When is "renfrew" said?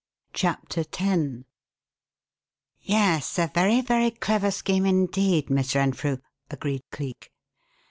5.75-6.17